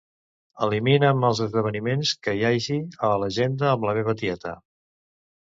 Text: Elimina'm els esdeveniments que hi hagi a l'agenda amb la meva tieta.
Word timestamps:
Elimina'm 0.67 1.25
els 1.29 1.41
esdeveniments 1.45 2.13
que 2.23 2.33
hi 2.39 2.41
hagi 2.53 2.79
a 3.09 3.13
l'agenda 3.25 3.71
amb 3.75 3.87
la 3.91 3.95
meva 4.01 4.19
tieta. 4.25 4.57